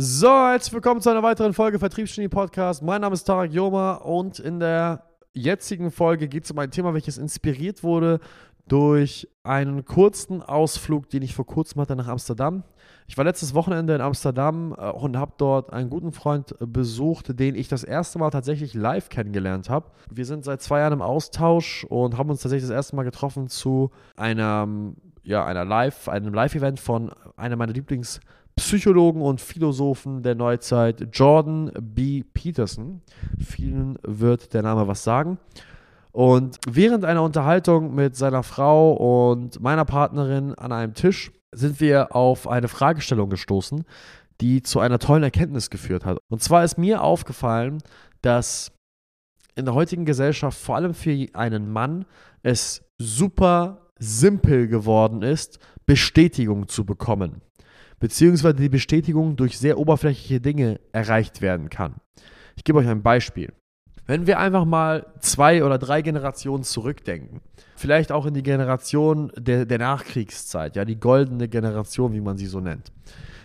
So, 0.00 0.28
herzlich 0.28 0.72
willkommen 0.72 1.00
zu 1.00 1.10
einer 1.10 1.24
weiteren 1.24 1.52
Folge 1.52 1.80
Vertriebsgenie 1.80 2.28
Podcast. 2.28 2.84
Mein 2.84 3.00
Name 3.00 3.14
ist 3.14 3.24
Tarek 3.24 3.52
Joma 3.52 3.94
und 3.94 4.38
in 4.38 4.60
der 4.60 5.02
jetzigen 5.32 5.90
Folge 5.90 6.28
geht 6.28 6.44
es 6.44 6.52
um 6.52 6.58
ein 6.60 6.70
Thema, 6.70 6.94
welches 6.94 7.18
inspiriert 7.18 7.82
wurde 7.82 8.20
durch 8.68 9.26
einen 9.42 9.84
kurzen 9.84 10.40
Ausflug, 10.40 11.10
den 11.10 11.22
ich 11.22 11.34
vor 11.34 11.46
kurzem 11.46 11.80
hatte 11.80 11.96
nach 11.96 12.06
Amsterdam. 12.06 12.62
Ich 13.08 13.18
war 13.18 13.24
letztes 13.24 13.54
Wochenende 13.54 13.92
in 13.92 14.00
Amsterdam 14.00 14.72
äh, 14.78 14.88
und 14.88 15.16
habe 15.16 15.32
dort 15.36 15.72
einen 15.72 15.90
guten 15.90 16.12
Freund 16.12 16.54
besucht, 16.60 17.40
den 17.40 17.56
ich 17.56 17.66
das 17.66 17.82
erste 17.82 18.20
Mal 18.20 18.30
tatsächlich 18.30 18.74
live 18.74 19.08
kennengelernt 19.08 19.68
habe. 19.68 19.90
Wir 20.12 20.26
sind 20.26 20.44
seit 20.44 20.62
zwei 20.62 20.78
Jahren 20.78 20.92
im 20.92 21.02
Austausch 21.02 21.84
und 21.88 22.16
haben 22.16 22.30
uns 22.30 22.42
tatsächlich 22.42 22.68
das 22.68 22.76
erste 22.76 22.94
Mal 22.94 23.02
getroffen 23.02 23.48
zu 23.48 23.90
einer, 24.14 24.68
ja, 25.24 25.44
einer 25.44 25.64
Live, 25.64 26.08
einem 26.08 26.32
Live-Event 26.32 26.78
von 26.78 27.10
einer 27.36 27.56
meiner 27.56 27.72
Lieblings- 27.72 28.20
Psychologen 28.58 29.22
und 29.22 29.40
Philosophen 29.40 30.22
der 30.22 30.34
Neuzeit, 30.34 31.08
Jordan 31.12 31.72
B. 31.80 32.24
Peterson. 32.24 33.02
Vielen 33.38 33.98
wird 34.02 34.52
der 34.52 34.62
Name 34.62 34.88
was 34.88 35.04
sagen. 35.04 35.38
Und 36.10 36.58
während 36.68 37.04
einer 37.04 37.22
Unterhaltung 37.22 37.94
mit 37.94 38.16
seiner 38.16 38.42
Frau 38.42 39.30
und 39.30 39.60
meiner 39.60 39.84
Partnerin 39.84 40.54
an 40.54 40.72
einem 40.72 40.94
Tisch 40.94 41.30
sind 41.52 41.80
wir 41.80 42.14
auf 42.16 42.48
eine 42.48 42.66
Fragestellung 42.66 43.30
gestoßen, 43.30 43.84
die 44.40 44.62
zu 44.62 44.80
einer 44.80 44.98
tollen 44.98 45.22
Erkenntnis 45.22 45.70
geführt 45.70 46.04
hat. 46.04 46.18
Und 46.28 46.42
zwar 46.42 46.64
ist 46.64 46.78
mir 46.78 47.02
aufgefallen, 47.02 47.78
dass 48.22 48.72
in 49.54 49.66
der 49.66 49.74
heutigen 49.74 50.04
Gesellschaft, 50.04 50.58
vor 50.58 50.74
allem 50.74 50.94
für 50.94 51.26
einen 51.32 51.70
Mann, 51.72 52.04
es 52.42 52.82
super 52.98 53.92
simpel 54.00 54.66
geworden 54.66 55.22
ist, 55.22 55.60
Bestätigung 55.86 56.68
zu 56.68 56.84
bekommen 56.84 57.40
beziehungsweise 58.00 58.56
die 58.56 58.68
Bestätigung 58.68 59.36
durch 59.36 59.58
sehr 59.58 59.78
oberflächliche 59.78 60.40
Dinge 60.40 60.80
erreicht 60.92 61.42
werden 61.42 61.70
kann. 61.70 61.96
Ich 62.56 62.64
gebe 62.64 62.78
euch 62.78 62.88
ein 62.88 63.02
Beispiel. 63.02 63.52
Wenn 64.06 64.26
wir 64.26 64.38
einfach 64.38 64.64
mal 64.64 65.06
zwei 65.20 65.62
oder 65.62 65.76
drei 65.76 66.00
Generationen 66.00 66.64
zurückdenken, 66.64 67.42
vielleicht 67.76 68.10
auch 68.10 68.24
in 68.24 68.32
die 68.32 68.42
Generation 68.42 69.30
der, 69.36 69.66
der 69.66 69.78
Nachkriegszeit, 69.78 70.76
ja, 70.76 70.86
die 70.86 70.98
goldene 70.98 71.46
Generation, 71.46 72.14
wie 72.14 72.22
man 72.22 72.38
sie 72.38 72.46
so 72.46 72.60
nennt. 72.60 72.90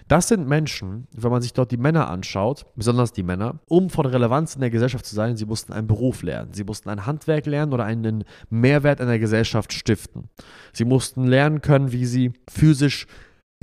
Das 0.07 0.27
sind 0.27 0.47
Menschen, 0.47 1.07
wenn 1.15 1.31
man 1.31 1.41
sich 1.41 1.53
dort 1.53 1.71
die 1.71 1.77
Männer 1.77 2.09
anschaut, 2.09 2.65
besonders 2.75 3.13
die 3.13 3.23
Männer, 3.23 3.59
um 3.67 3.89
von 3.89 4.05
Relevanz 4.05 4.55
in 4.55 4.61
der 4.61 4.69
Gesellschaft 4.69 5.05
zu 5.05 5.15
sein, 5.15 5.37
sie 5.37 5.45
mussten 5.45 5.73
einen 5.73 5.87
Beruf 5.87 6.23
lernen, 6.23 6.53
sie 6.53 6.63
mussten 6.63 6.89
ein 6.89 7.05
Handwerk 7.05 7.45
lernen 7.45 7.73
oder 7.73 7.85
einen 7.85 8.23
Mehrwert 8.49 8.99
in 8.99 9.07
der 9.07 9.19
Gesellschaft 9.19 9.73
stiften. 9.73 10.29
Sie 10.71 10.85
mussten 10.85 11.25
lernen 11.25 11.61
können, 11.61 11.91
wie 11.91 12.05
sie 12.05 12.33
physisch 12.49 13.07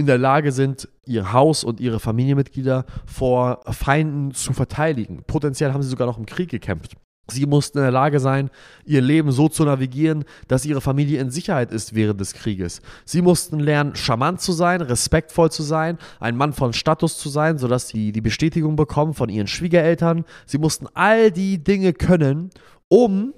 in 0.00 0.06
der 0.06 0.18
Lage 0.18 0.50
sind, 0.50 0.88
ihr 1.04 1.32
Haus 1.32 1.62
und 1.62 1.78
ihre 1.78 2.00
Familienmitglieder 2.00 2.86
vor 3.06 3.60
Feinden 3.70 4.32
zu 4.32 4.52
verteidigen. 4.54 5.22
Potenziell 5.26 5.72
haben 5.72 5.82
sie 5.82 5.90
sogar 5.90 6.06
noch 6.06 6.18
im 6.18 6.26
Krieg 6.26 6.50
gekämpft. 6.50 6.96
Sie 7.28 7.46
mussten 7.46 7.78
in 7.78 7.84
der 7.84 7.92
Lage 7.92 8.18
sein, 8.18 8.50
ihr 8.84 9.02
Leben 9.02 9.30
so 9.30 9.48
zu 9.48 9.64
navigieren, 9.64 10.24
dass 10.48 10.64
ihre 10.64 10.80
Familie 10.80 11.20
in 11.20 11.30
Sicherheit 11.30 11.70
ist 11.70 11.94
während 11.94 12.18
des 12.20 12.32
Krieges. 12.32 12.80
Sie 13.04 13.22
mussten 13.22 13.60
lernen, 13.60 13.94
charmant 13.94 14.40
zu 14.40 14.52
sein, 14.52 14.80
respektvoll 14.80 15.52
zu 15.52 15.62
sein, 15.62 15.98
ein 16.18 16.36
Mann 16.36 16.54
von 16.54 16.72
Status 16.72 17.18
zu 17.18 17.28
sein, 17.28 17.58
sodass 17.58 17.88
sie 17.88 18.10
die 18.10 18.22
Bestätigung 18.22 18.74
bekommen 18.74 19.14
von 19.14 19.28
ihren 19.28 19.46
Schwiegereltern. 19.46 20.24
Sie 20.46 20.58
mussten 20.58 20.86
all 20.94 21.30
die 21.30 21.62
Dinge 21.62 21.92
können, 21.92 22.50
um, 22.88 23.34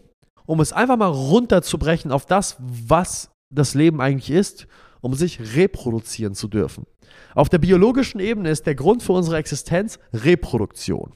um 0.46 0.60
es 0.60 0.72
einfach 0.72 0.96
mal 0.96 1.06
runterzubrechen 1.06 2.12
auf 2.12 2.24
das, 2.24 2.56
was 2.60 3.30
das 3.50 3.74
Leben 3.74 4.00
eigentlich 4.00 4.30
ist 4.30 4.66
um 5.02 5.12
sich 5.12 5.54
reproduzieren 5.54 6.34
zu 6.34 6.48
dürfen. 6.48 6.86
Auf 7.34 7.50
der 7.50 7.58
biologischen 7.58 8.20
Ebene 8.20 8.48
ist 8.48 8.66
der 8.66 8.74
Grund 8.74 9.02
für 9.02 9.12
unsere 9.12 9.36
Existenz 9.36 9.98
Reproduktion. 10.14 11.12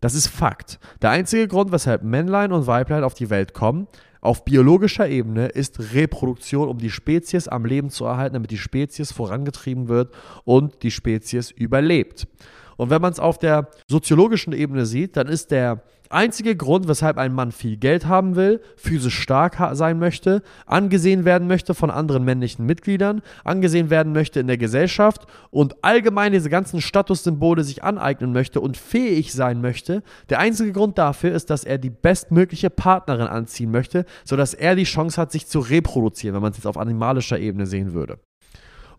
Das 0.00 0.14
ist 0.14 0.26
Fakt. 0.26 0.78
Der 1.00 1.10
einzige 1.10 1.48
Grund, 1.48 1.72
weshalb 1.72 2.02
Männlein 2.02 2.52
und 2.52 2.66
Weiblein 2.66 3.04
auf 3.04 3.14
die 3.14 3.30
Welt 3.30 3.54
kommen, 3.54 3.86
auf 4.20 4.44
biologischer 4.44 5.08
Ebene 5.08 5.48
ist 5.48 5.94
Reproduktion, 5.94 6.68
um 6.68 6.78
die 6.78 6.90
Spezies 6.90 7.48
am 7.48 7.64
Leben 7.64 7.90
zu 7.90 8.04
erhalten, 8.04 8.34
damit 8.34 8.50
die 8.50 8.58
Spezies 8.58 9.12
vorangetrieben 9.12 9.88
wird 9.88 10.14
und 10.44 10.82
die 10.82 10.90
Spezies 10.90 11.50
überlebt. 11.50 12.28
Und 12.76 12.90
wenn 12.90 13.02
man 13.02 13.12
es 13.12 13.20
auf 13.20 13.38
der 13.38 13.68
soziologischen 13.88 14.52
Ebene 14.52 14.86
sieht, 14.86 15.16
dann 15.16 15.28
ist 15.28 15.50
der 15.50 15.82
einzige 16.12 16.56
Grund, 16.56 16.88
weshalb 16.88 17.18
ein 17.18 17.32
Mann 17.32 17.52
viel 17.52 17.76
Geld 17.76 18.06
haben 18.06 18.36
will, 18.36 18.60
physisch 18.76 19.18
stark 19.18 19.56
sein 19.72 19.98
möchte, 19.98 20.42
angesehen 20.66 21.24
werden 21.24 21.48
möchte 21.48 21.74
von 21.74 21.90
anderen 21.90 22.24
männlichen 22.24 22.66
Mitgliedern, 22.66 23.22
angesehen 23.44 23.90
werden 23.90 24.12
möchte 24.12 24.40
in 24.40 24.46
der 24.46 24.58
Gesellschaft 24.58 25.26
und 25.50 25.82
allgemein 25.82 26.32
diese 26.32 26.50
ganzen 26.50 26.80
Statussymbole 26.80 27.64
sich 27.64 27.82
aneignen 27.82 28.32
möchte 28.32 28.60
und 28.60 28.76
fähig 28.76 29.32
sein 29.32 29.60
möchte, 29.60 30.02
der 30.30 30.38
einzige 30.38 30.72
Grund 30.72 30.98
dafür 30.98 31.32
ist, 31.32 31.50
dass 31.50 31.64
er 31.64 31.78
die 31.78 31.90
bestmögliche 31.90 32.70
Partnerin 32.70 33.26
anziehen 33.26 33.70
möchte, 33.70 34.04
sodass 34.24 34.54
er 34.54 34.76
die 34.76 34.84
Chance 34.84 35.20
hat, 35.20 35.32
sich 35.32 35.46
zu 35.46 35.60
reproduzieren, 35.60 36.34
wenn 36.34 36.42
man 36.42 36.52
es 36.52 36.58
jetzt 36.58 36.66
auf 36.66 36.78
animalischer 36.78 37.38
Ebene 37.38 37.66
sehen 37.66 37.94
würde. 37.94 38.18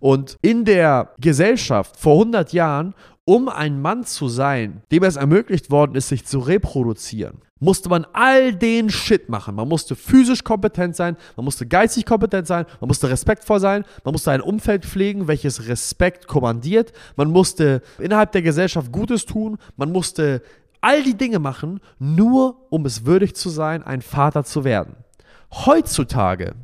Und 0.04 0.36
in 0.42 0.66
der 0.66 1.14
Gesellschaft 1.18 1.96
vor 1.96 2.16
100 2.16 2.52
Jahren 2.52 2.94
um 3.26 3.48
ein 3.48 3.82
Mann 3.82 4.04
zu 4.04 4.28
sein, 4.28 4.82
dem 4.92 5.04
es 5.04 5.16
ermöglicht 5.16 5.72
worden 5.72 5.96
ist, 5.96 6.10
sich 6.10 6.26
zu 6.26 6.40
reproduzieren, 6.40 7.38
musste 7.60 7.88
man 7.88 8.06
all 8.12 8.54
den 8.54 8.90
Shit 8.90 9.30
machen. 9.30 9.56
Man 9.56 9.70
musste 9.70 9.96
physisch 9.96 10.44
kompetent 10.44 10.98
sein, 10.98 11.16
man 11.38 11.46
musste 11.46 11.66
geistig 11.66 12.06
kompetent 12.06 12.48
sein, 12.48 12.66
man 12.82 12.90
musste 12.90 13.10
respektvoll 13.10 13.62
sein, 13.62 13.86
man 14.04 14.12
musste 14.12 14.32
ein 14.32 14.42
Umfeld 14.42 14.86
pflegen, 14.86 15.28
welches 15.30 15.68
Respekt 15.68 16.28
kommandiert, 16.28 16.92
man 17.16 17.30
musste 17.32 17.82
innerhalb 18.00 18.34
der 18.34 18.42
Gesellschaft 18.42 18.92
Gutes 18.92 19.26
tun, 19.26 19.58
man 19.78 19.92
musste 19.92 20.42
all 20.82 21.02
die 21.04 21.16
Dinge 21.16 21.40
machen, 21.40 21.80
nur 21.98 22.58
um 22.70 22.86
es 22.86 23.06
würdig 23.06 23.36
zu 23.36 23.50
sein, 23.50 23.84
ein 23.84 24.02
Vater 24.02 24.44
zu 24.44 24.66
werden. 24.66 24.98
Heutzutage 25.66 26.56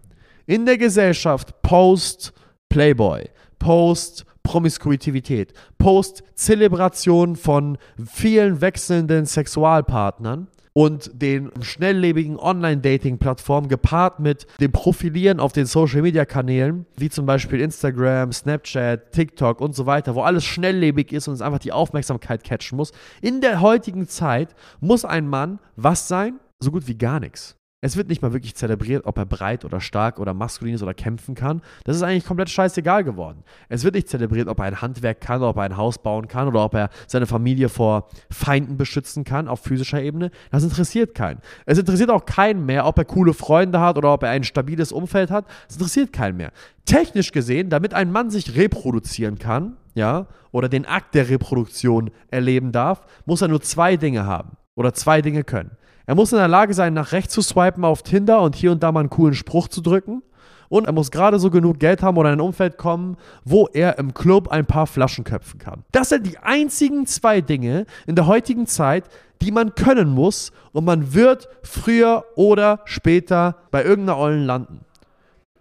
in 0.46 0.66
der 0.66 0.78
Gesellschaft 0.78 1.62
Post 1.62 2.34
Playboy, 2.68 3.30
Post 3.60 4.26
Promiskuitivität, 4.50 5.54
Post-Zelebration 5.78 7.36
von 7.36 7.78
vielen 8.04 8.62
wechselnden 8.62 9.28
Sexualpartnern 9.28 10.48
und 10.74 11.12
den 11.22 11.52
schnelllebigen 11.62 12.40
Online-Dating-Plattformen 12.40 13.70
gepaart 13.70 14.20
mit 14.20 14.48
dem 14.60 14.72
Profilieren 14.72 15.40
auf 15.40 15.52
den 15.52 15.68
Social-Media-Kanälen, 15.68 16.88
wie 16.98 17.10
zum 17.10 17.28
Beispiel 17.28 17.62
Instagram, 17.62 18.32
Snapchat, 18.32 19.12
TikTok 19.12 19.62
und 19.62 19.76
so 19.76 19.86
weiter, 19.86 20.16
wo 20.16 20.24
alles 20.24 20.46
schnelllebig 20.46 21.12
ist 21.12 21.28
und 21.28 21.36
es 21.36 21.42
einfach 21.44 21.60
die 21.60 21.72
Aufmerksamkeit 21.72 22.44
catchen 22.44 22.76
muss. 22.76 22.92
In 23.22 23.42
der 23.42 23.62
heutigen 23.62 24.08
Zeit 24.08 24.56
muss 24.80 25.06
ein 25.06 25.28
Mann 25.28 25.60
was 25.76 26.08
sein? 26.08 26.40
So 26.60 26.72
gut 26.72 26.88
wie 26.88 26.98
gar 26.98 27.20
nichts. 27.20 27.59
Es 27.82 27.96
wird 27.96 28.10
nicht 28.10 28.22
mal 28.22 28.34
wirklich 28.34 28.56
zelebriert, 28.56 29.06
ob 29.06 29.18
er 29.18 29.26
breit 29.26 29.64
oder 29.64 29.80
stark 29.80 30.20
oder 30.20 30.34
maskulin 30.34 30.76
ist 30.76 30.84
oder 30.84 30.94
kämpfen 30.94 31.34
kann. 31.34 31.62
Das 31.86 31.96
ist 31.96 32.04
eigentlich 32.04 32.26
komplett 32.26 32.50
scheißegal 32.50 33.06
geworden. 33.06 33.44
Es 33.70 33.86
wird 33.86 33.96
nicht 33.96 34.10
zelebriert, 34.10 34.50
ob 34.50 34.60
er 34.60 34.66
ein 34.66 34.82
Handwerk 34.82 35.22
kann, 35.22 35.40
oder 35.40 35.52
ob 35.52 35.58
er 35.58 35.64
ein 35.64 35.78
Haus 35.78 35.98
bauen 35.98 36.28
kann 36.28 36.50
oder 36.50 36.66
ob 36.66 36.74
er 36.74 36.90
seine 37.08 37.26
Familie 37.26 37.70
vor 37.70 38.10
Feinden 38.30 38.76
beschützen 38.76 39.24
kann 39.24 39.48
auf 39.48 39.62
physischer 39.62 40.02
Ebene. 40.02 40.30
Das 40.52 40.66
interessiert 40.66 41.16
keinen. 41.16 41.40
Es 41.66 41.78
interessiert 41.78 42.10
auch 42.10 42.26
keinen 42.26 42.66
mehr, 42.66 42.86
ob 42.86 42.98
er 42.98 43.06
coole 43.06 43.34
Freunde 43.34 43.80
hat 43.80 43.98
oder 43.98 44.14
ob 44.14 44.24
er 44.24 44.30
ein 44.32 44.44
stabiles 44.44 44.92
Umfeld 44.92 45.32
hat. 45.32 45.46
Es 45.70 45.78
interessiert 45.78 46.12
keinen 46.12 46.36
mehr. 46.36 46.52
Technisch 46.84 47.32
gesehen, 47.32 47.70
damit 47.70 47.94
ein 47.94 48.12
Mann 48.12 48.30
sich 48.30 48.58
reproduzieren 48.58 49.40
kann, 49.40 49.78
ja, 49.94 50.28
oder 50.52 50.68
den 50.68 50.86
Akt 50.86 51.16
der 51.16 51.30
Reproduktion 51.30 52.12
erleben 52.30 52.74
darf, 52.74 53.06
muss 53.26 53.42
er 53.42 53.48
nur 53.48 53.62
zwei 53.62 53.96
Dinge 53.96 54.26
haben 54.26 54.58
oder 54.76 54.94
zwei 54.94 55.22
Dinge 55.22 55.46
können. 55.46 55.72
Er 56.10 56.16
muss 56.16 56.32
in 56.32 56.40
der 56.40 56.48
Lage 56.48 56.74
sein, 56.74 56.96
nach 56.96 57.12
rechts 57.12 57.36
zu 57.36 57.44
swipen 57.44 57.86
auf 57.86 58.02
Tinder 58.02 58.42
und 58.42 58.56
hier 58.56 58.72
und 58.72 58.82
da 58.82 58.92
mal 58.92 59.02
einen 59.02 59.12
coolen 59.12 59.36
Spruch 59.36 59.68
zu 59.68 59.80
drücken. 59.80 60.24
Und 60.68 60.88
er 60.88 60.92
muss 60.92 61.12
gerade 61.12 61.38
so 61.38 61.52
genug 61.52 61.78
Geld 61.78 62.02
haben 62.02 62.18
oder 62.18 62.34
in 62.34 62.40
ein 62.40 62.42
Umfeld 62.42 62.80
kommen, 62.80 63.16
wo 63.46 63.68
er 63.74 64.00
im 64.00 64.16
Club 64.16 64.48
ein 64.48 64.66
paar 64.66 64.88
Flaschen 64.88 65.24
köpfen 65.24 65.60
kann. 65.60 65.84
Das 65.92 66.10
sind 66.10 66.26
die 66.26 66.40
einzigen 66.40 67.06
zwei 67.06 67.42
Dinge 67.42 67.86
in 68.08 68.16
der 68.16 68.26
heutigen 68.26 68.66
Zeit, 68.66 69.04
die 69.44 69.52
man 69.52 69.76
können 69.76 70.10
muss 70.10 70.52
und 70.72 70.84
man 70.84 71.14
wird 71.14 71.48
früher 71.62 72.26
oder 72.36 72.80
später 72.86 73.58
bei 73.70 73.84
irgendeiner 73.84 74.18
Ollen 74.18 74.46
landen. 74.46 74.80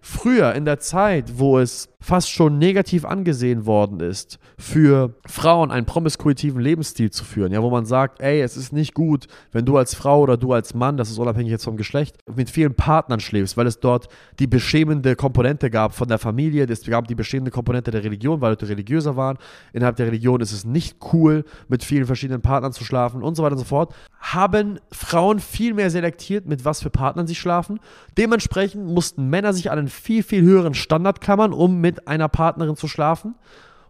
Früher 0.00 0.54
in 0.54 0.64
der 0.64 0.78
Zeit, 0.78 1.38
wo 1.38 1.58
es 1.58 1.90
fast 2.08 2.30
schon 2.30 2.56
negativ 2.56 3.04
angesehen 3.04 3.66
worden 3.66 4.00
ist, 4.00 4.38
für 4.56 5.12
Frauen 5.26 5.70
einen 5.70 5.84
promiskuitiven 5.84 6.58
Lebensstil 6.58 7.10
zu 7.10 7.22
führen, 7.22 7.52
ja, 7.52 7.62
wo 7.62 7.68
man 7.68 7.84
sagt, 7.84 8.22
ey, 8.22 8.40
es 8.40 8.56
ist 8.56 8.72
nicht 8.72 8.94
gut, 8.94 9.26
wenn 9.52 9.66
du 9.66 9.76
als 9.76 9.94
Frau 9.94 10.22
oder 10.22 10.38
du 10.38 10.54
als 10.54 10.72
Mann, 10.72 10.96
das 10.96 11.10
ist 11.10 11.18
unabhängig 11.18 11.50
jetzt 11.50 11.64
vom 11.64 11.76
Geschlecht, 11.76 12.16
mit 12.34 12.48
vielen 12.48 12.74
Partnern 12.74 13.20
schläfst, 13.20 13.58
weil 13.58 13.66
es 13.66 13.80
dort 13.80 14.08
die 14.38 14.46
beschämende 14.46 15.16
Komponente 15.16 15.68
gab 15.68 15.94
von 15.94 16.08
der 16.08 16.16
Familie, 16.16 16.64
es 16.64 16.86
gab 16.86 17.08
die 17.08 17.14
beschämende 17.14 17.50
Komponente 17.50 17.90
der 17.90 18.02
Religion, 18.02 18.40
weil 18.40 18.52
Leute 18.52 18.70
religiöser 18.70 19.16
waren. 19.16 19.36
Innerhalb 19.74 19.96
der 19.96 20.06
Religion 20.06 20.40
ist 20.40 20.52
es 20.52 20.64
nicht 20.64 20.96
cool, 21.12 21.44
mit 21.68 21.84
vielen 21.84 22.06
verschiedenen 22.06 22.40
Partnern 22.40 22.72
zu 22.72 22.84
schlafen 22.84 23.22
und 23.22 23.34
so 23.34 23.42
weiter 23.42 23.52
und 23.52 23.58
so 23.58 23.64
fort. 23.66 23.94
Haben 24.18 24.80
Frauen 24.90 25.40
viel 25.40 25.74
mehr 25.74 25.90
selektiert, 25.90 26.46
mit 26.46 26.64
was 26.64 26.80
für 26.80 26.88
Partnern 26.88 27.26
sie 27.26 27.34
schlafen. 27.34 27.80
Dementsprechend 28.16 28.86
mussten 28.86 29.28
Männer 29.28 29.52
sich 29.52 29.70
an 29.70 29.78
einen 29.78 29.88
viel, 29.88 30.22
viel 30.22 30.40
höheren 30.40 30.72
Standard 30.72 31.20
klammern, 31.20 31.52
um 31.52 31.80
mit 31.82 31.97
mit 31.98 32.08
einer 32.08 32.28
Partnerin 32.28 32.76
zu 32.76 32.88
schlafen. 32.88 33.34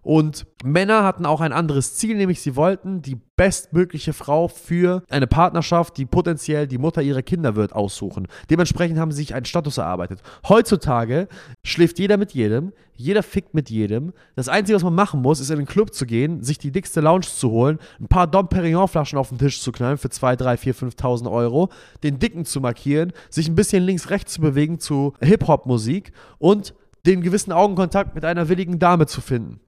Und 0.00 0.46
Männer 0.64 1.04
hatten 1.04 1.26
auch 1.26 1.40
ein 1.42 1.52
anderes 1.52 1.96
Ziel, 1.96 2.16
nämlich 2.16 2.40
sie 2.40 2.56
wollten 2.56 3.02
die 3.02 3.16
bestmögliche 3.36 4.12
Frau 4.12 4.48
für 4.48 5.02
eine 5.10 5.26
Partnerschaft, 5.26 5.98
die 5.98 6.06
potenziell 6.06 6.66
die 6.66 6.78
Mutter 6.78 7.02
ihrer 7.02 7.20
Kinder 7.20 7.56
wird, 7.56 7.74
aussuchen. 7.74 8.26
Dementsprechend 8.48 8.98
haben 8.98 9.10
sie 9.10 9.18
sich 9.18 9.34
einen 9.34 9.44
Status 9.44 9.76
erarbeitet. 9.76 10.22
Heutzutage 10.48 11.28
schläft 11.62 11.98
jeder 11.98 12.16
mit 12.16 12.32
jedem, 12.32 12.72
jeder 12.94 13.22
fickt 13.22 13.54
mit 13.54 13.68
jedem. 13.70 14.14
Das 14.34 14.48
Einzige, 14.48 14.76
was 14.76 14.82
man 14.82 14.94
machen 14.94 15.20
muss, 15.20 15.40
ist 15.40 15.50
in 15.50 15.58
den 15.58 15.66
Club 15.66 15.92
zu 15.92 16.06
gehen, 16.06 16.42
sich 16.42 16.58
die 16.58 16.72
dickste 16.72 17.00
Lounge 17.00 17.26
zu 17.26 17.50
holen, 17.50 17.78
ein 18.00 18.08
paar 18.08 18.28
Dom 18.28 18.48
Perignon 18.48 18.88
Flaschen 18.88 19.18
auf 19.18 19.28
den 19.28 19.38
Tisch 19.38 19.60
zu 19.60 19.72
knallen 19.72 19.98
für 19.98 20.08
2, 20.08 20.36
3, 20.36 20.56
4, 20.56 20.74
5.000 20.74 21.30
Euro, 21.30 21.68
den 22.02 22.18
Dicken 22.18 22.44
zu 22.46 22.60
markieren, 22.60 23.12
sich 23.30 23.48
ein 23.48 23.54
bisschen 23.56 23.82
links-rechts 23.82 24.32
zu 24.32 24.40
bewegen 24.40 24.78
zu 24.78 25.12
Hip-Hop-Musik 25.20 26.12
und 26.38 26.72
den 27.06 27.22
gewissen 27.22 27.52
Augenkontakt 27.52 28.14
mit 28.14 28.24
einer 28.24 28.48
willigen 28.48 28.78
Dame 28.78 29.06
zu 29.06 29.20
finden. 29.20 29.60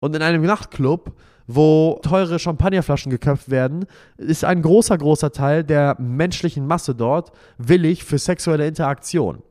Und 0.00 0.14
in 0.14 0.22
einem 0.22 0.42
Nachtclub, 0.42 1.14
wo 1.46 1.98
teure 2.02 2.38
Champagnerflaschen 2.38 3.10
geköpft 3.10 3.50
werden, 3.50 3.86
ist 4.16 4.44
ein 4.44 4.62
großer, 4.62 4.98
großer 4.98 5.32
Teil 5.32 5.64
der 5.64 5.96
menschlichen 6.00 6.66
Masse 6.66 6.94
dort 6.94 7.32
willig 7.58 8.04
für 8.04 8.18
sexuelle 8.18 8.66
Interaktion. 8.66 9.42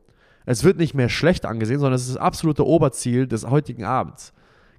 Es 0.44 0.62
wird 0.62 0.78
nicht 0.78 0.94
mehr 0.94 1.08
schlecht 1.08 1.44
angesehen, 1.44 1.80
sondern 1.80 1.96
es 1.96 2.02
ist 2.02 2.16
das 2.16 2.22
absolute 2.22 2.64
Oberziel 2.64 3.26
des 3.26 3.48
heutigen 3.48 3.84
Abends. 3.84 4.32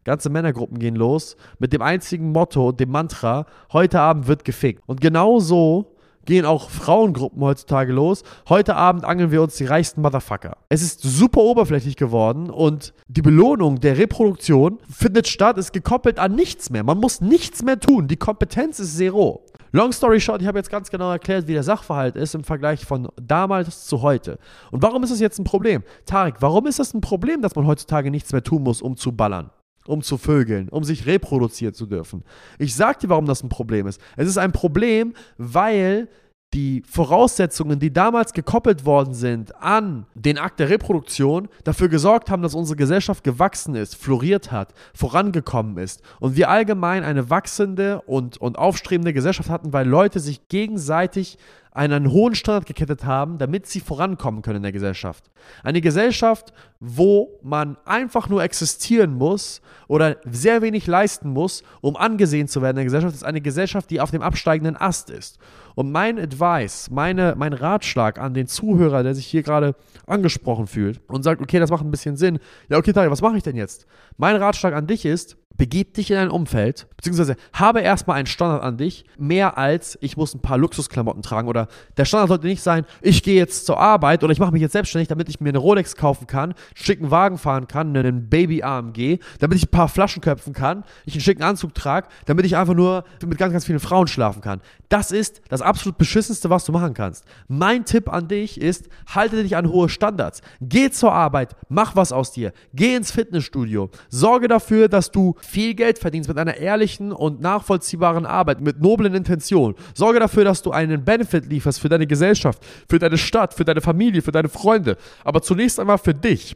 Ganze 0.05 0.29
Männergruppen 0.29 0.79
gehen 0.79 0.95
los 0.95 1.35
mit 1.59 1.73
dem 1.73 1.81
einzigen 1.81 2.31
Motto 2.31 2.71
dem 2.71 2.91
Mantra, 2.91 3.45
heute 3.73 3.99
Abend 3.99 4.27
wird 4.27 4.45
gefickt. 4.45 4.81
Und 4.85 5.01
genau 5.01 5.39
so 5.39 5.96
gehen 6.27 6.45
auch 6.45 6.69
Frauengruppen 6.69 7.41
heutzutage 7.41 7.91
los. 7.91 8.21
Heute 8.47 8.75
Abend 8.75 9.03
angeln 9.05 9.31
wir 9.31 9.41
uns 9.41 9.55
die 9.55 9.65
reichsten 9.65 10.01
Motherfucker. 10.01 10.57
Es 10.69 10.83
ist 10.83 11.01
super 11.01 11.41
oberflächlich 11.41 11.95
geworden 11.95 12.51
und 12.51 12.93
die 13.07 13.23
Belohnung 13.23 13.79
der 13.79 13.97
Reproduktion 13.97 14.77
findet 14.87 15.27
statt, 15.27 15.57
ist 15.57 15.73
gekoppelt 15.73 16.19
an 16.19 16.35
nichts 16.35 16.69
mehr. 16.69 16.83
Man 16.83 16.99
muss 16.99 17.21
nichts 17.21 17.63
mehr 17.63 17.79
tun. 17.79 18.07
Die 18.07 18.17
Kompetenz 18.17 18.77
ist 18.79 18.95
zero. 18.97 19.43
Long 19.71 19.91
story 19.91 20.19
short, 20.19 20.41
ich 20.41 20.47
habe 20.47 20.59
jetzt 20.59 20.69
ganz 20.69 20.89
genau 20.89 21.11
erklärt, 21.11 21.47
wie 21.47 21.53
der 21.53 21.63
Sachverhalt 21.63 22.15
ist 22.15 22.35
im 22.35 22.43
Vergleich 22.43 22.85
von 22.85 23.09
damals 23.21 23.85
zu 23.85 24.01
heute. 24.01 24.37
Und 24.71 24.81
warum 24.81 25.03
ist 25.03 25.11
das 25.11 25.19
jetzt 25.19 25.39
ein 25.39 25.43
Problem? 25.43 25.83
Tarek, 26.05 26.35
warum 26.39 26.67
ist 26.67 26.79
das 26.79 26.93
ein 26.93 27.01
Problem, 27.01 27.41
dass 27.41 27.55
man 27.55 27.67
heutzutage 27.67 28.11
nichts 28.11 28.31
mehr 28.31 28.43
tun 28.43 28.63
muss, 28.63 28.81
um 28.81 28.95
zu 28.95 29.11
ballern? 29.11 29.49
Um 29.87 30.01
zu 30.01 30.17
vögeln, 30.17 30.69
um 30.69 30.83
sich 30.83 31.05
reproduzieren 31.05 31.73
zu 31.73 31.85
dürfen. 31.85 32.23
Ich 32.59 32.75
sag 32.75 32.99
dir, 32.99 33.09
warum 33.09 33.25
das 33.25 33.43
ein 33.43 33.49
Problem 33.49 33.87
ist. 33.87 34.01
Es 34.15 34.27
ist 34.27 34.37
ein 34.37 34.51
Problem, 34.51 35.13
weil 35.37 36.07
die 36.53 36.81
Voraussetzungen, 36.89 37.77
die 37.79 37.91
damals 37.91 38.31
gekoppelt 38.31 38.85
worden 38.85 39.13
sind 39.13 39.53
an 39.61 40.05
den 40.15 40.37
Akt 40.37 40.59
der 40.59 40.69
Reproduktion, 40.69 41.49
dafür 41.65 41.89
gesorgt 41.89 42.29
haben, 42.29 42.41
dass 42.41 42.55
unsere 42.55 42.77
Gesellschaft 42.77 43.23
gewachsen 43.23 43.75
ist, 43.75 43.95
floriert 43.95 44.51
hat, 44.51 44.73
vorangekommen 44.93 45.77
ist 45.77 46.01
und 46.21 46.37
wir 46.37 46.49
allgemein 46.49 47.03
eine 47.03 47.29
wachsende 47.29 48.01
und, 48.03 48.37
und 48.37 48.57
aufstrebende 48.57 49.13
Gesellschaft 49.13 49.49
hatten, 49.49 49.73
weil 49.73 49.87
Leute 49.87 50.21
sich 50.21 50.47
gegenseitig 50.47 51.37
einen 51.77 52.11
hohen 52.11 52.33
Standard 52.33 52.65
gekettet 52.65 53.05
haben, 53.05 53.37
damit 53.37 53.67
sie 53.67 53.79
vorankommen 53.79 54.41
können 54.41 54.57
in 54.57 54.63
der 54.63 54.71
Gesellschaft. 54.71 55.29
Eine 55.63 55.79
Gesellschaft, 55.79 56.51
wo 56.79 57.39
man 57.43 57.77
einfach 57.85 58.29
nur 58.29 58.41
existieren 58.41 59.13
muss 59.13 59.61
oder 59.87 60.17
sehr 60.25 60.63
wenig 60.63 60.87
leisten 60.87 61.29
muss, 61.29 61.61
um 61.81 61.95
angesehen 61.95 62.47
zu 62.47 62.63
werden 62.63 62.71
in 62.71 62.77
der 62.77 62.85
Gesellschaft, 62.85 63.13
ist 63.13 63.23
eine 63.23 63.41
Gesellschaft, 63.41 63.91
die 63.91 64.01
auf 64.01 64.09
dem 64.09 64.23
absteigenden 64.23 64.75
Ast 64.75 65.11
ist. 65.11 65.37
Und 65.75 65.91
mein 65.91 66.17
Advice, 66.17 66.89
meine, 66.89 67.35
mein 67.37 67.53
Ratschlag 67.53 68.17
an 68.17 68.33
den 68.33 68.47
Zuhörer, 68.47 69.03
der 69.03 69.13
sich 69.13 69.27
hier 69.27 69.43
gerade 69.43 69.75
angesprochen 70.07 70.65
fühlt 70.65 70.99
und 71.07 71.21
sagt, 71.21 71.41
okay, 71.41 71.59
das 71.59 71.69
macht 71.69 71.85
ein 71.85 71.91
bisschen 71.91 72.17
Sinn. 72.17 72.39
Ja, 72.69 72.77
okay, 72.77 72.91
Tari, 72.91 73.11
was 73.11 73.21
mache 73.21 73.37
ich 73.37 73.43
denn 73.43 73.55
jetzt? 73.55 73.85
Mein 74.17 74.35
Ratschlag 74.35 74.73
an 74.73 74.87
dich 74.87 75.05
ist, 75.05 75.37
begib 75.57 75.95
dich 75.95 76.11
in 76.11 76.17
ein 76.17 76.29
Umfeld, 76.29 76.87
beziehungsweise 76.95 77.35
habe 77.53 77.81
erstmal 77.81 78.17
einen 78.17 78.27
Standard 78.27 78.63
an 78.63 78.77
dich, 78.77 79.05
mehr 79.17 79.57
als 79.57 79.97
ich 80.01 80.17
muss 80.17 80.33
ein 80.33 80.41
paar 80.41 80.57
Luxusklamotten 80.57 81.21
tragen 81.23 81.47
oder 81.47 81.67
der 81.97 82.05
Standard 82.05 82.29
sollte 82.29 82.47
nicht 82.47 82.61
sein, 82.61 82.85
ich 83.01 83.23
gehe 83.23 83.35
jetzt 83.35 83.65
zur 83.65 83.79
Arbeit 83.79 84.23
oder 84.23 84.31
ich 84.31 84.39
mache 84.39 84.51
mich 84.51 84.61
jetzt 84.61 84.73
selbstständig, 84.73 85.07
damit 85.07 85.29
ich 85.29 85.39
mir 85.39 85.49
eine 85.49 85.57
Rolex 85.57 85.95
kaufen 85.95 86.27
kann, 86.27 86.51
einen 86.51 86.55
schicken 86.75 87.11
Wagen 87.11 87.37
fahren 87.37 87.67
kann, 87.67 87.95
einen 87.95 88.29
Baby 88.29 88.63
AMG, 88.63 89.19
damit 89.39 89.57
ich 89.57 89.65
ein 89.65 89.71
paar 89.71 89.89
Flaschen 89.89 90.21
köpfen 90.21 90.53
kann, 90.53 90.83
ich 91.05 91.13
einen 91.13 91.21
schicken 91.21 91.43
Anzug 91.43 91.73
trage, 91.73 92.07
damit 92.25 92.45
ich 92.45 92.55
einfach 92.55 92.75
nur 92.75 93.03
mit 93.25 93.37
ganz, 93.37 93.51
ganz 93.51 93.65
vielen 93.65 93.79
Frauen 93.79 94.07
schlafen 94.07 94.41
kann. 94.41 94.61
Das 94.89 95.11
ist 95.11 95.41
das 95.49 95.61
absolut 95.61 95.97
beschissenste, 95.97 96.49
was 96.49 96.65
du 96.65 96.71
machen 96.71 96.93
kannst. 96.93 97.25
Mein 97.47 97.85
Tipp 97.85 98.11
an 98.11 98.27
dich 98.27 98.61
ist, 98.61 98.89
halte 99.07 99.41
dich 99.43 99.57
an 99.57 99.69
hohe 99.69 99.89
Standards. 99.89 100.41
Geh 100.61 100.89
zur 100.89 101.13
Arbeit, 101.13 101.55
mach 101.67 101.95
was 101.95 102.11
aus 102.11 102.31
dir, 102.31 102.53
geh 102.73 102.95
ins 102.95 103.11
Fitnessstudio, 103.11 103.89
sorge 104.09 104.47
dafür, 104.47 104.87
dass 104.87 105.11
du 105.11 105.35
viel 105.47 105.73
Geld 105.73 105.97
verdienst 105.97 106.29
mit 106.29 106.37
einer 106.37 106.57
ehrlichen 106.57 107.11
und 107.11 107.41
nachvollziehbaren 107.41 108.25
Arbeit, 108.25 108.61
mit 108.61 108.81
noblen 108.81 109.15
Intentionen. 109.15 109.75
Sorge 109.93 110.19
dafür, 110.19 110.43
dass 110.43 110.61
du 110.61 110.71
einen 110.71 111.05
Benefit 111.05 111.45
lieferst 111.45 111.79
für 111.79 111.89
deine 111.89 112.05
Gesellschaft, 112.05 112.63
für 112.89 112.99
deine 112.99 113.17
Stadt, 113.17 113.53
für 113.53 113.65
deine 113.65 113.81
Familie, 113.81 114.21
für 114.21 114.31
deine 114.31 114.49
Freunde. 114.49 114.97
Aber 115.23 115.41
zunächst 115.41 115.79
einmal 115.79 115.97
für 115.97 116.13
dich. 116.13 116.55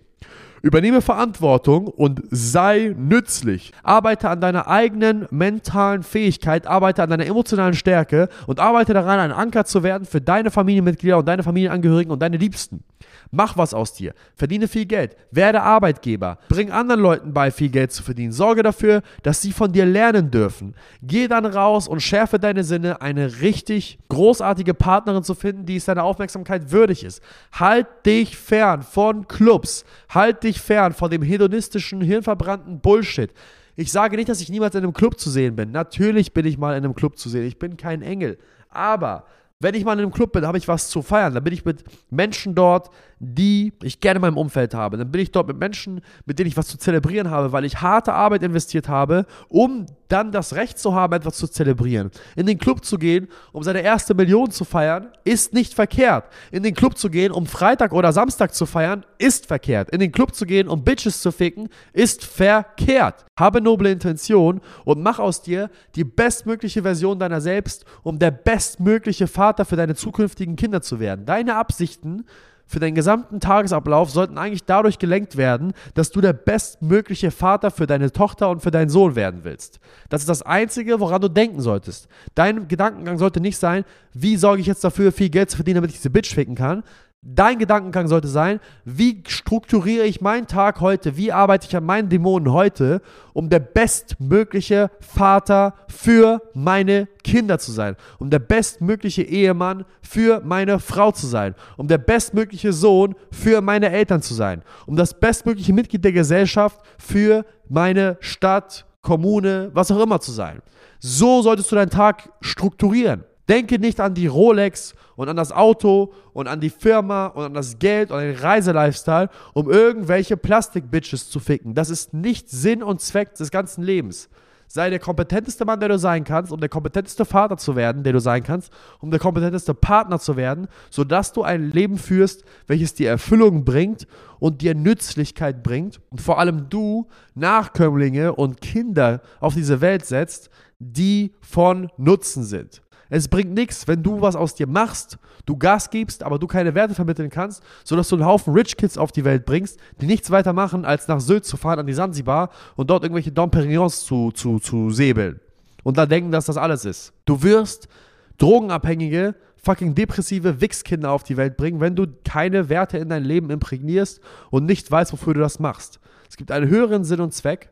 Übernehme 0.62 1.02
Verantwortung 1.02 1.88
und 1.88 2.22
sei 2.30 2.94
nützlich. 2.96 3.72
Arbeite 3.82 4.30
an 4.30 4.42
deiner 4.42 4.68
eigenen 4.68 5.26
mentalen 5.32 6.04
Fähigkeit, 6.04 6.68
arbeite 6.68 7.02
an 7.02 7.10
deiner 7.10 7.26
emotionalen 7.26 7.74
Stärke 7.74 8.30
und 8.46 8.60
arbeite 8.60 8.94
daran, 8.94 9.20
ein 9.20 9.32
Anker 9.32 9.66
zu 9.66 9.82
werden 9.82 10.06
für 10.06 10.22
deine 10.22 10.52
Familienmitglieder 10.52 11.18
und 11.18 11.28
deine 11.28 11.42
Familienangehörigen 11.42 12.12
und 12.12 12.22
deine 12.22 12.38
Liebsten. 12.38 12.84
Mach 13.32 13.58
was 13.58 13.74
aus 13.74 13.94
dir. 13.94 14.14
Verdiene 14.36 14.68
viel 14.68 14.86
Geld. 14.86 15.16
Werde 15.32 15.62
Arbeitgeber. 15.62 16.38
Bring 16.50 16.72
anderen 16.72 17.02
Leuten 17.02 17.34
bei, 17.34 17.52
viel 17.52 17.70
Geld 17.70 17.92
zu 17.92 18.04
verdienen. 18.04 18.32
Sorge 18.32 18.64
dafür, 18.64 19.02
dass 19.24 19.42
sie 19.42 19.52
von 19.52 19.72
dir 19.72 19.86
lernen 19.86 20.32
dürfen. 20.32 20.76
Geh 21.02 21.28
dann 21.28 21.46
raus 21.46 21.88
und 21.88 22.02
schärfe 22.02 22.40
deine 22.40 22.64
Sinne, 22.64 23.02
eine 23.02 23.42
richtig 23.42 24.00
großartige 24.10 24.74
Partnerin 24.74 25.24
zu 25.24 25.36
finden, 25.36 25.66
die 25.66 25.76
es 25.76 25.86
deiner 25.86 26.04
Aufmerksamkeit 26.04 26.72
würdig 26.72 27.04
ist. 27.04 27.22
Halt 27.52 27.88
dich 28.06 28.38
fern 28.38 28.82
von 28.84 29.28
Clubs. 29.28 29.86
Halt 30.10 30.44
dich 30.44 30.60
fern 30.60 30.94
von 30.94 31.10
dem 31.10 31.22
hedonistischen, 31.22 32.02
hirnverbrannten 32.02 32.80
Bullshit. 32.80 33.32
Ich 33.76 33.92
sage 33.92 34.18
nicht, 34.18 34.30
dass 34.30 34.42
ich 34.42 34.50
niemals 34.50 34.76
in 34.76 34.84
einem 34.84 34.94
Club 34.94 35.20
zu 35.20 35.30
sehen 35.30 35.56
bin. 35.56 35.72
Natürlich 35.72 36.34
bin 36.34 36.46
ich 36.46 36.58
mal 36.58 36.78
in 36.78 36.84
einem 36.84 36.96
Club 36.96 37.18
zu 37.18 37.30
sehen. 37.30 37.46
Ich 37.46 37.58
bin 37.58 37.78
kein 37.78 38.02
Engel. 38.02 38.38
Aber 38.70 39.26
wenn 39.62 39.76
ich 39.76 39.86
mal 39.86 39.94
in 39.94 40.00
einem 40.00 40.12
Club 40.12 40.34
bin, 40.34 40.46
habe 40.46 40.58
ich 40.58 40.68
was 40.68 40.90
zu 40.90 41.02
feiern. 41.02 41.34
Dann 41.34 41.44
bin 41.44 41.54
ich 41.54 41.64
mit 41.64 41.84
Menschen 42.10 42.56
dort, 42.56 42.90
die 43.24 43.72
ich 43.84 44.00
gerne 44.00 44.18
in 44.18 44.22
meinem 44.22 44.38
Umfeld 44.38 44.74
habe. 44.74 44.98
Dann 44.98 45.12
bin 45.12 45.22
ich 45.22 45.32
dort 45.32 45.48
mit 45.48 45.58
Menschen, 45.60 46.02
mit 46.26 46.40
denen 46.40 46.48
ich 46.48 46.58
was 46.58 46.68
zu 46.68 46.78
zelebrieren 46.80 47.30
habe, 47.30 47.52
weil 47.52 47.66
ich 47.66 47.80
harte 47.80 48.14
Arbeit 48.14 48.42
investiert 48.42 48.90
habe, 48.90 49.28
um 49.48 49.86
dann 50.08 50.32
das 50.32 50.56
Recht 50.56 50.80
zu 50.80 50.96
haben, 50.96 51.14
etwas 51.14 51.38
zu 51.38 51.48
zelebrieren. 51.48 52.10
In 52.36 52.48
den 52.48 52.58
Club 52.58 52.84
zu 52.84 52.98
gehen, 52.98 53.28
um 53.52 53.62
seine 53.62 53.82
erste 53.82 54.16
Million 54.16 54.50
zu 54.50 54.66
feiern, 54.66 55.10
ist 55.24 55.54
nicht 55.54 55.76
verkehrt. 55.76 56.26
In 56.52 56.64
den 56.64 56.74
Club 56.74 56.98
zu 56.98 57.12
gehen, 57.12 57.32
um 57.32 57.46
Freitag 57.46 57.94
oder 57.94 58.12
Samstag 58.12 58.56
zu 58.56 58.66
feiern, 58.66 59.06
ist 59.20 59.46
verkehrt. 59.46 59.92
In 59.92 60.00
den 60.00 60.12
Club 60.12 60.34
zu 60.34 60.48
gehen, 60.48 60.68
um 60.68 60.84
Bitches 60.84 61.22
zu 61.22 61.32
ficken, 61.32 61.70
ist 61.94 62.26
verkehrt. 62.26 63.26
Habe 63.40 63.62
noble 63.62 63.92
Intention 63.92 64.62
und 64.84 65.02
mach 65.02 65.20
aus 65.20 65.44
dir 65.44 65.70
die 65.96 66.04
bestmögliche 66.04 66.82
Version 66.82 67.20
deiner 67.20 67.40
selbst, 67.40 67.86
um 68.02 68.18
der 68.18 68.32
bestmögliche 68.32 69.28
Vater 69.28 69.64
für 69.64 69.76
deine 69.76 69.96
zukünftigen 69.96 70.56
Kinder 70.56 70.82
zu 70.82 71.00
werden. 71.00 71.26
Deine 71.26 71.56
Absichten 71.56 72.26
für 72.72 72.80
deinen 72.80 72.96
gesamten 72.96 73.42
Tagesablauf 73.42 74.10
sollten 74.10 74.38
eigentlich 74.38 74.64
dadurch 74.64 74.98
gelenkt 74.98 75.36
werden, 75.36 75.74
dass 75.94 76.10
du 76.10 76.22
der 76.22 76.32
bestmögliche 76.32 77.30
Vater 77.30 77.70
für 77.70 77.86
deine 77.86 78.14
Tochter 78.14 78.50
und 78.50 78.62
für 78.62 78.72
deinen 78.72 78.88
Sohn 78.88 79.16
werden 79.16 79.42
willst. 79.44 79.82
Das 80.08 80.22
ist 80.22 80.30
das 80.30 80.42
Einzige, 80.42 81.02
woran 81.02 81.22
du 81.22 81.28
denken 81.28 81.60
solltest. 81.60 82.08
Dein 82.34 82.70
Gedankengang 82.70 83.18
sollte 83.18 83.42
nicht 83.42 83.58
sein, 83.58 83.84
wie 84.14 84.38
sorge 84.38 84.62
ich 84.62 84.68
jetzt 84.68 84.86
dafür, 84.86 85.12
viel 85.12 85.30
Geld 85.30 85.50
zu 85.50 85.58
verdienen, 85.58 85.76
damit 85.76 85.92
ich 85.92 85.98
diese 85.98 86.10
Bitch 86.10 86.34
ficken 86.34 86.56
kann, 86.56 86.84
Dein 87.24 87.60
Gedankengang 87.60 88.08
sollte 88.08 88.28
sein, 88.28 88.60
wie 88.84 89.24
strukturiere 89.28 90.06
ich 90.06 90.22
meinen 90.22 90.48
Tag 90.48 90.82
heute, 90.82 91.18
wie 91.18 91.32
arbeite 91.32 91.68
ich 91.68 91.76
an 91.76 91.86
meinen 91.86 92.10
Dämonen 92.10 92.52
heute, 92.52 93.00
um 93.34 93.48
der 93.48 93.60
bestmögliche 93.60 94.90
Vater 95.02 95.76
für 95.88 96.42
meine 96.56 97.08
Kinder 97.24 97.60
zu 97.60 97.72
sein, 97.74 97.96
um 98.18 98.32
der 98.32 98.40
bestmögliche 98.40 99.22
Ehemann 99.22 99.86
für 100.02 100.42
meine 100.44 100.80
Frau 100.80 101.12
zu 101.12 101.28
sein, 101.28 101.54
um 101.78 101.88
der 101.88 102.00
bestmögliche 102.00 102.74
Sohn 102.74 103.14
für 103.32 103.62
meine 103.62 103.92
Eltern 103.92 104.24
zu 104.24 104.34
sein, 104.34 104.64
um 104.88 104.96
das 104.96 105.20
bestmögliche 105.20 105.74
Mitglied 105.74 106.04
der 106.04 106.14
Gesellschaft 106.14 106.80
für 106.98 107.46
meine 107.70 108.18
Stadt, 108.22 108.88
Kommune, 109.04 109.70
was 109.76 109.92
auch 109.92 110.02
immer 110.02 110.22
zu 110.22 110.32
sein. 110.32 110.64
So 111.00 111.44
solltest 111.44 111.72
du 111.72 111.76
deinen 111.76 111.92
Tag 111.92 112.32
strukturieren. 112.42 113.26
Denke 113.48 113.80
nicht 113.80 114.00
an 114.00 114.14
die 114.14 114.28
Rolex 114.28 114.96
und 115.22 115.30
an 115.30 115.36
das 115.36 115.52
Auto 115.52 116.14
und 116.34 116.48
an 116.48 116.60
die 116.60 116.72
Firma 116.72 117.28
und 117.28 117.44
an 117.44 117.54
das 117.54 117.78
Geld 117.78 118.10
und 118.10 118.22
den 118.22 118.36
Reiselifestyle, 118.36 119.30
um 119.54 119.70
irgendwelche 119.70 120.36
Plastik-Bitches 120.36 121.30
zu 121.30 121.40
ficken. 121.40 121.76
Das 121.76 121.92
ist 121.92 122.12
nicht 122.12 122.50
Sinn 122.50 122.82
und 122.82 123.02
Zweck 123.02 123.36
des 123.36 123.52
ganzen 123.52 123.84
Lebens. 123.84 124.30
Sei 124.68 124.90
der 124.90 124.98
kompetenteste 124.98 125.64
Mann, 125.64 125.80
der 125.80 125.90
du 125.90 126.00
sein 126.00 126.24
kannst, 126.24 126.52
um 126.52 126.60
der 126.60 126.70
kompetenteste 126.70 127.24
Vater 127.24 127.58
zu 127.58 127.76
werden, 127.76 128.02
der 128.02 128.14
du 128.14 128.20
sein 128.20 128.42
kannst, 128.42 128.74
um 129.00 129.12
der 129.12 129.20
kompetenteste 129.20 129.76
Partner 129.76 130.18
zu 130.18 130.38
werden, 130.38 130.68
sodass 130.90 131.34
du 131.34 131.44
ein 131.44 131.70
Leben 131.70 132.00
führst, 132.00 132.44
welches 132.66 132.96
dir 132.96 133.10
Erfüllung 133.10 133.64
bringt 133.64 134.08
und 134.40 134.64
dir 134.64 134.74
Nützlichkeit 134.74 135.62
bringt 135.62 136.02
und 136.10 136.20
vor 136.20 136.40
allem 136.40 136.68
du 136.68 137.08
Nachkömmlinge 137.36 138.34
und 138.34 138.60
Kinder 138.60 139.22
auf 139.40 139.54
diese 139.54 139.82
Welt 139.82 140.04
setzt, 140.04 140.50
die 140.80 141.36
von 141.42 141.92
Nutzen 141.98 142.44
sind. 142.44 142.82
Es 143.14 143.28
bringt 143.28 143.54
nichts, 143.54 143.90
wenn 143.90 144.04
du 144.04 144.22
was 144.22 144.38
aus 144.38 144.56
dir 144.56 144.68
machst, 144.68 145.18
du 145.46 145.58
Gas 145.58 145.90
gibst, 145.90 146.24
aber 146.24 146.40
du 146.40 146.48
keine 146.48 146.76
Werte 146.76 146.96
vermitteln 146.96 147.30
kannst, 147.30 147.62
sodass 147.84 148.08
du 148.08 148.16
einen 148.16 148.26
Haufen 148.26 148.54
Rich 148.54 148.78
Kids 148.78 148.98
auf 148.98 149.12
die 149.12 149.26
Welt 149.26 149.46
bringst, 149.46 149.78
die 150.00 150.06
nichts 150.06 150.32
weiter 150.32 150.54
machen, 150.54 150.86
als 150.86 151.10
nach 151.10 151.20
Sylt 151.20 151.44
zu 151.44 151.58
fahren 151.58 151.80
an 151.80 151.88
die 151.88 151.94
Sansibar 151.94 152.52
und 152.78 152.90
dort 152.90 153.04
irgendwelche 153.04 153.34
Dom 153.34 153.52
Perignons 153.52 154.06
zu, 154.06 154.32
zu, 154.32 154.60
zu 154.60 154.92
säbeln. 154.92 155.42
Und 155.84 155.98
dann 155.98 156.08
denken, 156.08 156.32
dass 156.32 156.46
das 156.46 156.56
alles 156.56 156.86
ist. 156.86 157.12
Du 157.26 157.44
wirst 157.44 157.90
drogenabhängige, 158.38 159.36
fucking 159.58 159.94
depressive 159.94 160.62
Wichskinder 160.62 161.12
auf 161.12 161.24
die 161.24 161.36
Welt 161.36 161.58
bringen, 161.58 161.82
wenn 161.82 161.98
du 161.98 162.08
keine 162.24 162.70
Werte 162.70 162.98
in 162.98 163.10
dein 163.10 163.26
Leben 163.26 163.50
imprägnierst 163.50 164.22
und 164.52 164.66
nicht 164.66 164.90
weißt, 164.90 165.12
wofür 165.12 165.34
du 165.34 165.42
das 165.42 165.60
machst. 165.60 166.00
Es 166.30 166.38
gibt 166.38 166.50
einen 166.50 166.70
höheren 166.70 167.04
Sinn 167.04 167.20
und 167.20 167.34
Zweck 167.34 167.72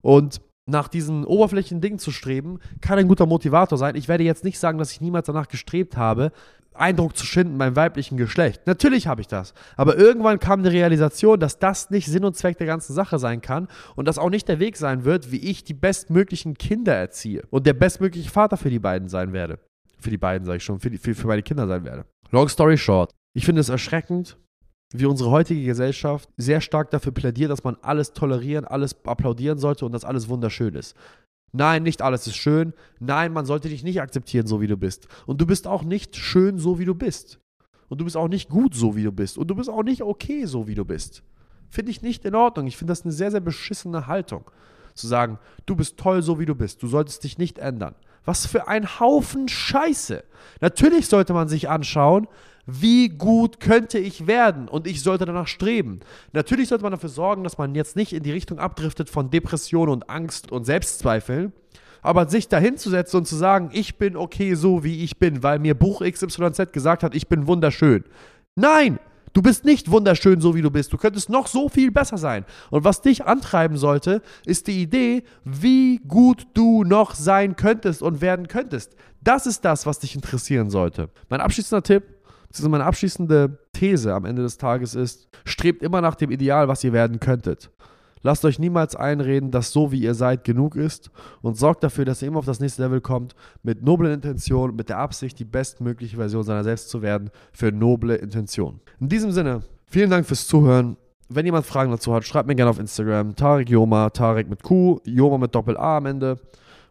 und 0.00 0.40
nach 0.66 0.88
diesen 0.88 1.24
oberflächlichen 1.24 1.80
Dingen 1.80 1.98
zu 1.98 2.10
streben, 2.10 2.58
kann 2.80 2.98
ein 2.98 3.08
guter 3.08 3.26
Motivator 3.26 3.78
sein. 3.78 3.96
Ich 3.96 4.08
werde 4.08 4.24
jetzt 4.24 4.44
nicht 4.44 4.58
sagen, 4.58 4.78
dass 4.78 4.92
ich 4.92 5.00
niemals 5.00 5.26
danach 5.26 5.48
gestrebt 5.48 5.96
habe, 5.96 6.32
Eindruck 6.74 7.16
zu 7.16 7.26
schinden 7.26 7.58
beim 7.58 7.76
weiblichen 7.76 8.16
Geschlecht. 8.16 8.66
Natürlich 8.66 9.06
habe 9.06 9.20
ich 9.20 9.26
das. 9.26 9.52
Aber 9.76 9.96
irgendwann 9.96 10.38
kam 10.38 10.62
die 10.62 10.70
Realisation, 10.70 11.38
dass 11.38 11.58
das 11.58 11.90
nicht 11.90 12.06
Sinn 12.06 12.24
und 12.24 12.36
Zweck 12.36 12.58
der 12.58 12.66
ganzen 12.66 12.94
Sache 12.94 13.18
sein 13.18 13.40
kann 13.40 13.68
und 13.94 14.08
das 14.08 14.18
auch 14.18 14.30
nicht 14.30 14.48
der 14.48 14.58
Weg 14.58 14.76
sein 14.76 15.04
wird, 15.04 15.30
wie 15.30 15.50
ich 15.50 15.64
die 15.64 15.74
bestmöglichen 15.74 16.54
Kinder 16.54 16.94
erziehe 16.94 17.42
und 17.50 17.66
der 17.66 17.74
bestmögliche 17.74 18.30
Vater 18.30 18.56
für 18.56 18.70
die 18.70 18.78
beiden 18.78 19.08
sein 19.08 19.32
werde. 19.32 19.58
Für 19.98 20.10
die 20.10 20.18
beiden, 20.18 20.46
sage 20.46 20.56
ich 20.58 20.64
schon, 20.64 20.80
für, 20.80 20.90
die, 20.90 20.98
für, 20.98 21.14
für 21.14 21.26
meine 21.26 21.42
Kinder 21.42 21.66
sein 21.66 21.84
werde. 21.84 22.06
Long 22.30 22.48
story 22.48 22.78
short. 22.78 23.12
Ich 23.34 23.44
finde 23.44 23.60
es 23.60 23.68
erschreckend, 23.68 24.38
wie 24.92 25.06
unsere 25.06 25.30
heutige 25.30 25.64
Gesellschaft 25.64 26.28
sehr 26.36 26.60
stark 26.60 26.90
dafür 26.90 27.12
plädiert, 27.12 27.50
dass 27.50 27.64
man 27.64 27.76
alles 27.82 28.12
tolerieren, 28.12 28.64
alles 28.64 28.96
applaudieren 29.04 29.58
sollte 29.58 29.86
und 29.86 29.92
dass 29.92 30.04
alles 30.04 30.28
wunderschön 30.28 30.74
ist. 30.74 30.96
Nein, 31.52 31.82
nicht 31.82 32.00
alles 32.00 32.26
ist 32.26 32.36
schön. 32.36 32.72
Nein, 32.98 33.32
man 33.32 33.44
sollte 33.44 33.68
dich 33.68 33.84
nicht 33.84 34.00
akzeptieren, 34.00 34.46
so 34.46 34.60
wie 34.60 34.66
du 34.66 34.76
bist. 34.76 35.06
Und 35.26 35.40
du 35.40 35.46
bist 35.46 35.66
auch 35.66 35.82
nicht 35.82 36.16
schön, 36.16 36.58
so 36.58 36.78
wie 36.78 36.86
du 36.86 36.94
bist. 36.94 37.40
Und 37.88 38.00
du 38.00 38.04
bist 38.04 38.16
auch 38.16 38.28
nicht 38.28 38.48
gut, 38.48 38.74
so 38.74 38.96
wie 38.96 39.02
du 39.02 39.12
bist. 39.12 39.36
Und 39.36 39.48
du 39.48 39.54
bist 39.54 39.68
auch 39.68 39.82
nicht 39.82 40.02
okay, 40.02 40.46
so 40.46 40.66
wie 40.66 40.74
du 40.74 40.84
bist. 40.84 41.22
Finde 41.68 41.90
ich 41.90 42.00
nicht 42.00 42.24
in 42.24 42.34
Ordnung. 42.34 42.66
Ich 42.66 42.78
finde 42.78 42.92
das 42.92 43.02
eine 43.02 43.12
sehr, 43.12 43.30
sehr 43.30 43.40
beschissene 43.40 44.06
Haltung. 44.06 44.50
Zu 44.94 45.06
sagen, 45.06 45.38
du 45.66 45.76
bist 45.76 45.98
toll, 45.98 46.22
so 46.22 46.38
wie 46.38 46.46
du 46.46 46.54
bist. 46.54 46.82
Du 46.82 46.86
solltest 46.86 47.22
dich 47.24 47.36
nicht 47.36 47.58
ändern. 47.58 47.94
Was 48.24 48.46
für 48.46 48.68
ein 48.68 49.00
Haufen 49.00 49.48
Scheiße. 49.48 50.22
Natürlich 50.60 51.08
sollte 51.08 51.32
man 51.32 51.48
sich 51.48 51.68
anschauen, 51.68 52.28
wie 52.66 53.08
gut 53.08 53.58
könnte 53.58 53.98
ich 53.98 54.26
werden 54.26 54.68
und 54.68 54.86
ich 54.86 55.02
sollte 55.02 55.24
danach 55.24 55.48
streben. 55.48 56.00
Natürlich 56.32 56.68
sollte 56.68 56.84
man 56.84 56.92
dafür 56.92 57.08
sorgen, 57.08 57.42
dass 57.42 57.58
man 57.58 57.74
jetzt 57.74 57.96
nicht 57.96 58.12
in 58.12 58.22
die 58.22 58.30
Richtung 58.30 58.58
abdriftet 58.58 59.10
von 59.10 59.30
Depression 59.30 59.88
und 59.88 60.08
Angst 60.08 60.52
und 60.52 60.64
Selbstzweifeln, 60.64 61.52
aber 62.02 62.28
sich 62.28 62.48
dahin 62.48 62.76
zu 62.76 62.90
setzen 62.90 63.16
und 63.18 63.26
zu 63.26 63.36
sagen, 63.36 63.70
ich 63.72 63.96
bin 63.96 64.16
okay 64.16 64.54
so, 64.54 64.84
wie 64.84 65.02
ich 65.02 65.18
bin, 65.18 65.42
weil 65.42 65.58
mir 65.58 65.74
Buch 65.74 66.02
XYZ 66.02 66.72
gesagt 66.72 67.02
hat, 67.02 67.14
ich 67.14 67.28
bin 67.28 67.46
wunderschön. 67.48 68.04
Nein, 68.54 69.00
Du 69.32 69.40
bist 69.40 69.64
nicht 69.64 69.90
wunderschön, 69.90 70.40
so 70.40 70.54
wie 70.54 70.62
du 70.62 70.70
bist. 70.70 70.92
Du 70.92 70.98
könntest 70.98 71.30
noch 71.30 71.46
so 71.46 71.68
viel 71.68 71.90
besser 71.90 72.18
sein. 72.18 72.44
Und 72.70 72.84
was 72.84 73.00
dich 73.00 73.24
antreiben 73.24 73.76
sollte, 73.76 74.22
ist 74.44 74.66
die 74.66 74.82
Idee, 74.82 75.24
wie 75.44 75.98
gut 76.06 76.46
du 76.54 76.84
noch 76.84 77.14
sein 77.14 77.56
könntest 77.56 78.02
und 78.02 78.20
werden 78.20 78.48
könntest. 78.48 78.94
Das 79.22 79.46
ist 79.46 79.64
das, 79.64 79.86
was 79.86 80.00
dich 80.00 80.14
interessieren 80.14 80.68
sollte. 80.68 81.08
Mein 81.30 81.40
abschließender 81.40 81.82
Tipp, 81.82 82.04
also 82.54 82.68
meine 82.68 82.84
abschließende 82.84 83.58
These 83.72 84.12
am 84.12 84.26
Ende 84.26 84.42
des 84.42 84.58
Tages 84.58 84.94
ist, 84.94 85.28
strebt 85.44 85.82
immer 85.82 86.00
nach 86.00 86.14
dem 86.14 86.30
Ideal, 86.30 86.68
was 86.68 86.84
ihr 86.84 86.92
werden 86.92 87.18
könntet. 87.18 87.70
Lasst 88.22 88.44
euch 88.44 88.58
niemals 88.58 88.96
einreden, 88.96 89.50
dass 89.50 89.72
so 89.72 89.92
wie 89.92 90.00
ihr 90.00 90.14
seid 90.14 90.44
genug 90.44 90.76
ist 90.76 91.10
und 91.40 91.56
sorgt 91.56 91.82
dafür, 91.82 92.04
dass 92.04 92.22
ihr 92.22 92.28
immer 92.28 92.38
auf 92.38 92.46
das 92.46 92.60
nächste 92.60 92.82
Level 92.82 93.00
kommt 93.00 93.34
mit 93.62 93.82
noblen 93.82 94.12
Intentionen, 94.12 94.76
mit 94.76 94.88
der 94.88 94.98
Absicht, 94.98 95.38
die 95.38 95.44
bestmögliche 95.44 96.16
Version 96.16 96.42
seiner 96.42 96.64
selbst 96.64 96.88
zu 96.88 97.02
werden 97.02 97.30
für 97.52 97.72
noble 97.72 98.16
Intentionen. 98.16 98.80
In 99.00 99.08
diesem 99.08 99.32
Sinne, 99.32 99.62
vielen 99.86 100.10
Dank 100.10 100.26
fürs 100.26 100.46
Zuhören. 100.46 100.96
Wenn 101.28 101.46
jemand 101.46 101.66
Fragen 101.66 101.90
dazu 101.90 102.12
hat, 102.14 102.24
schreibt 102.24 102.46
mir 102.46 102.54
gerne 102.54 102.70
auf 102.70 102.78
Instagram. 102.78 103.34
Tarek 103.34 103.70
Joma, 103.70 104.10
Tarek 104.10 104.48
mit 104.48 104.62
Q, 104.62 105.00
Joma 105.04 105.38
mit 105.38 105.54
Doppel-A 105.54 105.96
am 105.96 106.06
Ende. 106.06 106.38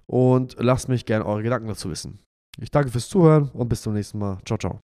Und 0.08 0.56
lasst 0.60 0.90
mich 0.90 1.06
gerne 1.06 1.26
eure 1.26 1.44
Gedanken 1.44 1.68
dazu 1.68 1.90
wissen. 1.90 2.20
Ich 2.60 2.72
danke 2.72 2.90
fürs 2.90 3.08
Zuhören 3.08 3.50
und 3.54 3.70
bis 3.70 3.82
zum 3.82 3.94
nächsten 3.94 4.20
Mal. 4.20 4.40
Ciao, 4.46 4.58
ciao. 4.58 4.91